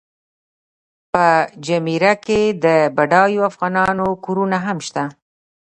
په 1.13 1.27
جمیره 1.65 2.13
کې 2.25 2.41
د 2.63 2.65
بډایو 2.95 3.47
افغانانو 3.51 4.07
کورونه 4.25 4.57
هم 4.65 4.77
شته. 4.87 5.03